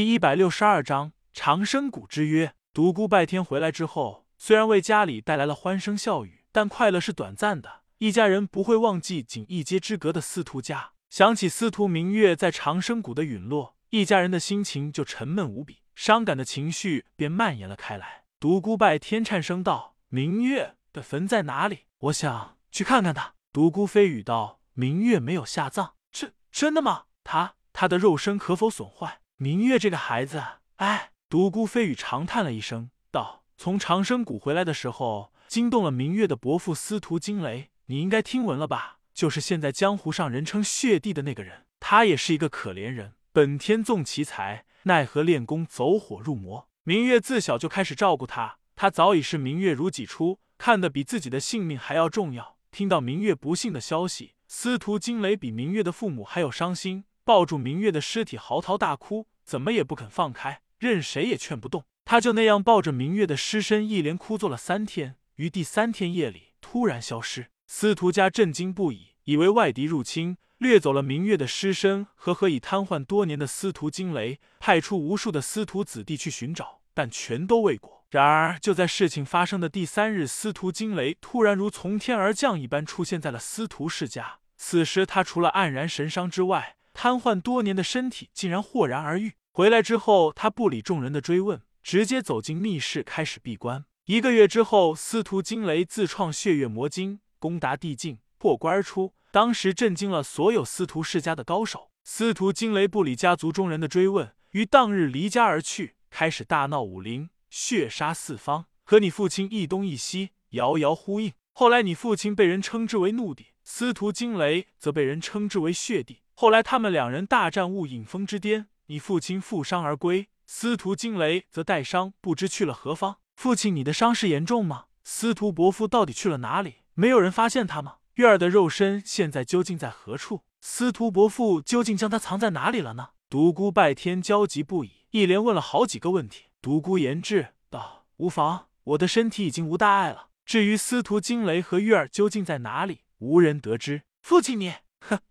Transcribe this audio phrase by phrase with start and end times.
[0.00, 2.54] 第一百六十二章长生谷之约。
[2.72, 7.82] 独孤拜天回来之后，虽然为家里带来了欢声笑语，但快乐是短暂的。
[7.98, 10.92] 一家人不会忘记仅一街之隔的司徒家。
[11.10, 18.24] 想起司徒明月在长生谷的陨落，一家人的心情就沉闷无比，伤感的情绪便蔓延了开来。
[18.38, 21.80] 独孤拜天颤声道：“明月的坟在哪里？
[21.98, 27.02] 我想去看看他。”独孤飞羽道：“明月没有下葬，真真的吗？
[27.22, 30.44] 他他的肉身可否损坏？”明月这个孩子，
[30.76, 38.98] 哎，独孤飞羽长叹了一声，道：“从长生谷回来的时候，惊动了明月的伯父司徒惊雷，你应该听闻了吧？
[39.14, 43.14] 就是现在江湖上人称血帝的那个人，他也是一个可怜人。
[43.32, 46.68] 本天纵奇才，奈何练功走火入魔。
[46.84, 52.58] 明月自小就开始照顾他，他早已视明月如己出，看得比自己的性命还要重要。
[52.70, 61.84] 听到明月不幸的消息，司徒惊雷比明月的父母还要伤心。”抱住明月的尸体嚎啕大哭，怎么也不肯放开，任谁也劝不动。
[62.04, 65.16] 他就那样抱着明月的尸身，一连哭坐了三天。
[65.36, 78.04] 于第三天夜里突然消失，司徒家震惊不已，以为外敌入侵，掠走了明月的尸身和和已瘫痪多年的司徒惊雷，派出无数的司徒子弟去寻找，但全都未果。
[78.10, 84.40] 然而就在事情发生的第三日，司徒惊雷突然如从天而降一般出现在了司徒世家。
[84.56, 89.32] 此时他除了黯然神伤之外，瘫痪多年的身体竟然豁然而愈。
[89.52, 93.86] 回来之后，他不理众人的追问，直接走进密室开始闭关。
[94.04, 101.90] 一个月之后，司徒惊雷自创血月魔经，攻达地境，破关而出，当时震惊了所有司徒世家的高手。
[102.04, 111.32] 司徒惊雷不理家族中人的追问，于当日离家而去，开始大闹武林，血杀四方，和你父亲一东一西，遥遥呼应。
[111.52, 116.18] 后来，你父亲被人称之为怒帝，司徒惊雷则被人称之为血帝。
[116.40, 123.18] 后来他们两人大战雾隐峰之巅，你父亲负伤而归，司徒惊雷则带伤不知去了何方。
[123.36, 124.86] 父亲，你的伤势严重吗？
[125.04, 126.76] 司徒伯父到底去了哪里？
[126.94, 127.96] 没有人发现他吗？
[128.14, 130.44] 月儿的肉身现在究竟在何处？
[130.62, 133.10] 司徒伯父究竟将他藏在哪里了呢？
[133.28, 136.46] 独孤拜天焦急不已，一连问了好几个问题。
[136.62, 140.28] 独孤言志道：“无妨，我的身体已经无大碍了。
[140.46, 145.18] 至于司徒惊雷和月儿究竟在哪里，无人得知。”父亲，你，哼。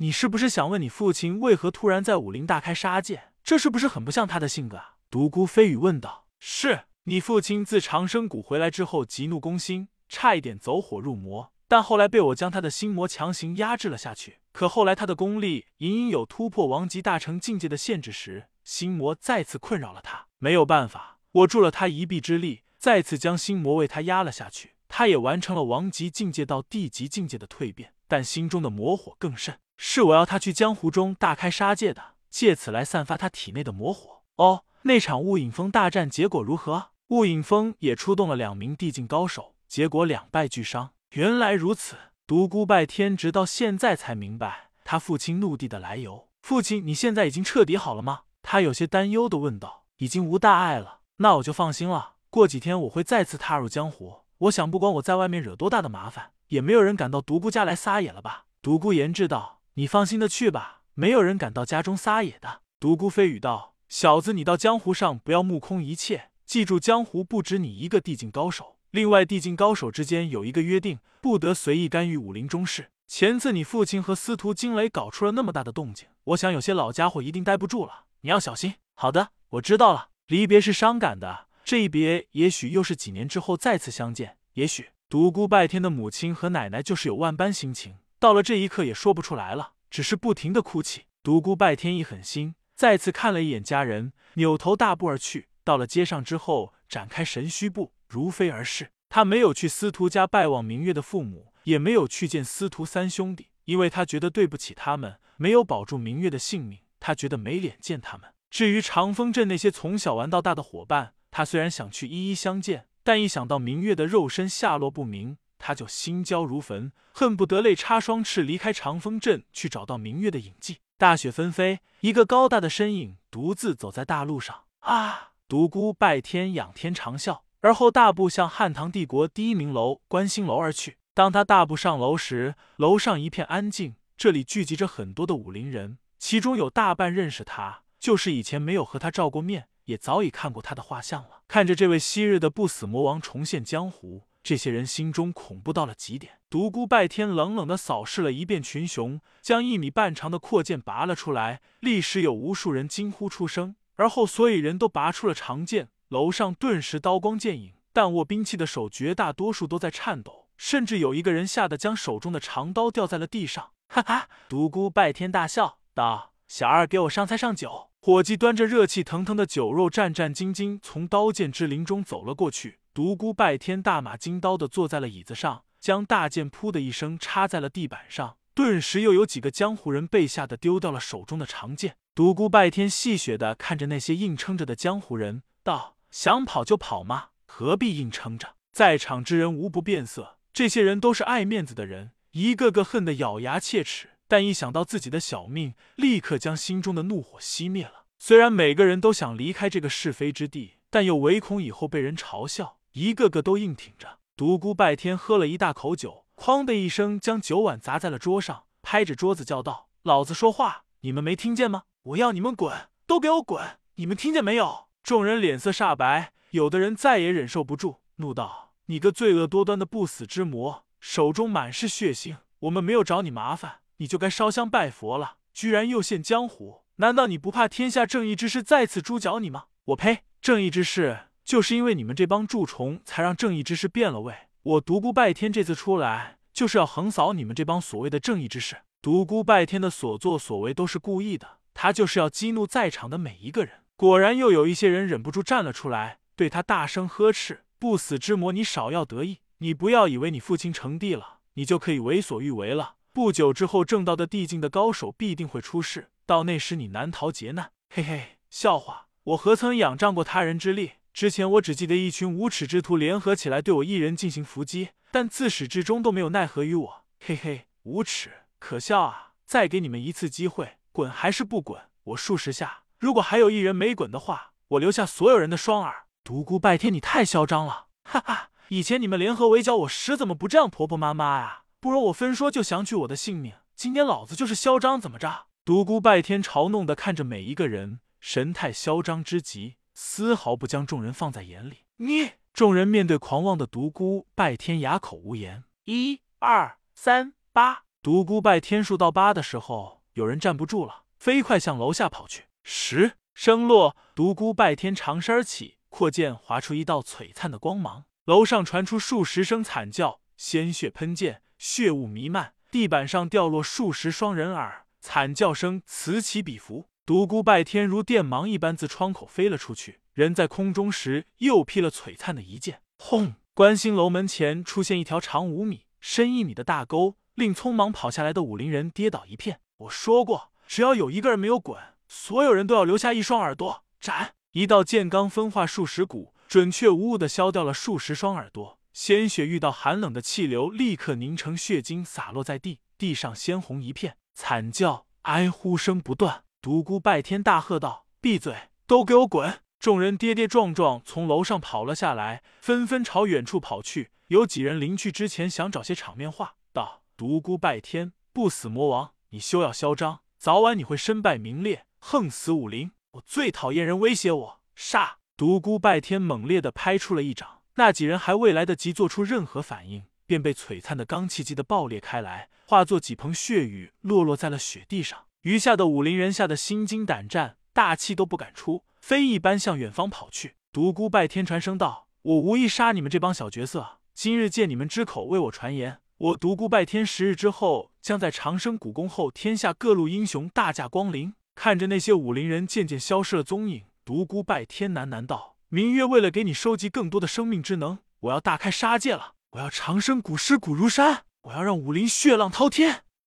[0.00, 3.32] 你是不是想问你父亲为何突然在武林大开杀戒？
[3.42, 4.94] 这是不是很不像他的性格啊？
[5.10, 6.28] 独孤飞羽问道。
[6.38, 14.38] 是你父亲自长生谷回来之后，急怒攻心，差一点走火入魔，但后来被我将他的心魔强行压制了下去。
[14.52, 20.28] 可后来他的功力隐隐有突破王级大成境界的限制时，心魔再次困扰了他。
[20.38, 24.74] 没有办法，我助了他一臂之力，再次将心魔为他压了下去。
[24.86, 29.60] 他也完成了王级境界到地级境界的蜕变，但心中的魔火更甚。
[29.76, 34.22] 是我要他去江湖中大开杀戒的，借此来散发他体内的魔火。
[34.36, 36.88] 哦，那场雾隐峰大战结果如何？
[37.08, 40.90] 雾隐峰也出动了两名地境高手，结果两败俱伤。
[41.10, 41.96] 原来如此，
[42.26, 46.28] 独孤拜天直到现在才明白他父亲怒地的来由。
[46.42, 48.22] 父亲，你现在已经彻底好了吗？
[48.42, 49.84] 他有些担忧的问道。
[49.98, 52.12] 已经无大碍了，那我就放心了。
[52.30, 54.20] 过几天我会再次踏入江湖。
[54.38, 58.46] 我想，不管我在外面惹多大的麻烦，也没有人敢到独孤家来撒野了吧？
[58.60, 59.60] 独孤言志道。
[59.74, 62.62] 你放心的去吧，没有人敢到家中撒野的。
[62.80, 72.90] 独孤飞羽道：“小子，你到江湖上不要目空一切，记住，江湖不止你一个地境高手，另外地境高手之间有一个约定，不得随意干预武林中事。
[73.06, 80.08] 前次你父亲和司徒惊雷搞出了那么大的动静，我想有些老家伙一定待不住了，你要小心。”好的，我知道了。
[80.26, 87.96] 离别是伤感的，这一别也许又是几年之后再次相见，也许独孤拜天的母亲和奶奶就是有万般心情。
[88.18, 91.04] 到了这一刻也说不出来了，只是不停的哭泣。
[91.22, 95.48] 独孤拜天一狠心，再次看了一眼家人，扭头大步而去。
[95.64, 98.90] 到了街上之后，展开神虚步，如飞而逝。
[99.08, 108.28] 他没有去司徒家拜望明月的父母，也没有去见司徒三兄弟，因为他觉得对不起他们，没有保住明月的性命，他觉得没脸见他们。
[108.50, 115.38] 至于长风镇那些从小玩到大的伙伴，他虽然想去一一相见，但一想到明月的肉身下落不明。
[115.56, 120.80] 他就心焦如焚，恨不得泪插双翅离开长风镇，去找到明月的影迹。
[120.98, 124.64] 大雪纷飞，一个高大的身影独自走在大路上。
[124.80, 125.30] 啊！
[125.48, 130.98] 独孤拜天仰天长啸，而后大步向汉唐帝国第一名楼观星楼而去。
[131.14, 141.42] 当他大步上楼时，楼上一片安静，这里聚集着很多的武林人，其中有大半认识他，就是以前没有和他照过面，也早已看过他的画像了。
[141.48, 144.24] 看着这位昔日的不死魔王重现江湖。
[144.42, 146.34] 这些人心中恐怖到了极点。
[146.48, 151.60] 独孤拜天冷冷的扫视了一遍群雄，将一米半长的阔剑拔了出来。
[151.80, 163.72] 立时有无数人惊呼出声，而后所有人都拔出了长剑，楼上顿时刀光剑影，但握兵器的手绝大多数都在颤抖，甚至有一个人吓得将手中的长刀掉在了地上。
[163.88, 164.28] 哈哈！
[164.48, 172.78] 独孤拜天大笑道：“小二，给我上菜上酒。”伙计端着热气腾腾的酒肉，战战兢兢从刀剑之林中走了过去。
[172.94, 178.38] 独孤拜天大马金刀的坐在了椅子上，将大剑噗的一声插在了地板上。
[178.54, 181.96] 顿时又有几个江湖人被吓得丢掉了手中的长剑。
[182.14, 187.26] 独孤拜天戏谑的看着那些硬撑着的江湖人，道：“想跑就跑吗？
[187.44, 190.38] 何必硬撑着？”在场之人无不变色。
[190.54, 198.04] 这些人都是爱面子的人，一个个恨得咬牙切齿，但一想到自己的小命，立刻将心中的怒火熄灭了。
[198.18, 204.18] 虽然每个人都想离开这个是非之地，但又唯恐以后被人嘲笑，一个个都硬挺着。
[204.36, 206.26] 独孤拜天喝了一大口酒。
[206.36, 211.82] 哐的一声，将酒碗砸在了桌上，拍着桌子叫道：“老子说话，你们没听见吗？
[212.02, 213.78] 我要你们滚，都给我滚！
[213.96, 222.36] 你们听见没有？”众人脸色煞白，有的人再也忍受不住，怒道：“你个罪恶多端的不死之魔，手中满是血腥！
[222.60, 225.36] 我们没有找你麻烦，你就该烧香拜佛了。
[225.52, 229.66] 居然又陷江湖，难道你不怕天下正义之士再次诛剿你吗？
[229.86, 230.20] 我呸！
[230.40, 238.76] 正义之士就是因为你们这帮蛀虫，才让正义之士变了味。”我独孤拜天这次出来，就是要横扫你们这帮所谓的正义之士。
[239.00, 243.84] 独孤拜天的所作所为都是故意的，他就是要激怒在场的每一个人。
[243.96, 249.38] 果然，又有一些人忍不住站了出来，对他大声呵斥：“不死之魔，你少要得意！
[249.58, 252.96] 你不要以为你父亲成帝了，你就可以为所欲为了。
[253.18, 259.06] 不久之后，正道的地境的高手必定会出世，到那时你难逃劫难。”嘿嘿，笑话！
[259.24, 260.92] 我何曾仰仗过他人之力？
[261.12, 267.04] 之前我只记得一群无耻之徒联合起来对我一人进行伏击，但自始至终都没有奈何于我。
[267.18, 268.30] 嘿嘿，无耻，
[268.60, 269.32] 可笑啊！
[269.44, 271.82] 再给你们一次机会，滚还是不滚？
[272.04, 276.04] 我数十下，如果还有一人没滚的话，我留下所有人的双耳。
[276.22, 277.86] 独孤拜天，你太嚣张了！
[278.04, 281.62] 哈哈，以前你们联合围剿我时，怎么不这样婆婆妈妈呀？
[281.80, 285.46] 不容我分说就想取我的性命，今天老子就是嚣张，怎么着？
[285.64, 289.76] 独孤拜天嘲弄的看着每一个人，神态嚣张之极。
[289.94, 291.84] 丝毫不将众人放在眼里。
[291.98, 295.64] 你众人面对狂妄的独孤拜天，哑口无言。
[295.84, 302.46] 一二三八，独孤拜天数到八的时候，有人站不住了，飞快向楼下跑去。
[302.64, 316.86] 十声落，独孤拜天长身起，阔剑划出一道璀璨的光芒，楼上传出数十声惨叫，鲜血喷溅，血雾弥漫，地板上掉落数十双人耳，惨叫声此起彼伏。
[317.04, 322.82] 独孤拜天如电芒一般自窗口飞了出去，人在空中时又劈了璀璨的一剑。
[322.98, 323.34] 轰！
[323.54, 329.60] 观星楼门前出现一条长五米、深一米的大沟，令匆忙跑下来的武林人跌倒一片。
[329.78, 333.84] 我说过，只要有一个人没有滚，所有人都要留下一双耳朵。
[334.00, 334.34] 斩！
[334.52, 338.77] 一道剑罡分化数十股，准确无误的削掉了数十双耳朵。
[339.00, 344.16] 鲜血遇到寒冷的气流，立刻凝成血晶，洒落在地，地上鲜红一片。
[344.34, 346.42] 惨叫、哀呼声不断。
[346.60, 354.10] 独孤拜天大喝道：“闭嘴，都给我滚！”众人跌跌撞撞从楼上跑了下来，纷纷朝远处跑去。
[354.26, 362.90] 有几人临去之前想找些场面话，道：“独孤拜天，不死魔王，你休要嚣张，早晚你会身败名裂，横死武林！
[363.12, 365.18] 我最讨厌人威胁我。”杀！
[365.36, 375.26] 独孤拜天猛烈的拍出了一掌，那几人还未来得及做出任何反应，便被璀璨的罡气击得爆裂开来，化作几盆血雨，落落在了雪地上。
[375.42, 380.56] 余下的武林人吓得心惊胆战，大气都不敢出，飞一般向远方跑去。
[380.72, 399.34] 独孤拜天传声道：“我无意杀你们这帮小角色，今日借你们之口为我传言，我独孤拜天十日之后将在长生古宫后天下各路英雄大驾光临。”看着那些武林人渐渐消失了踪影，独孤拜天喃喃道：“明月为了给你收集更多的生命之能，我要大开杀戒了！
[399.50, 401.24] 我要长生古尸骨如山！
[401.42, 403.04] 我要让武林血浪滔天！”